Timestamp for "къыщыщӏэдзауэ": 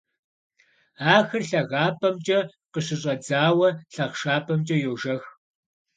2.73-3.69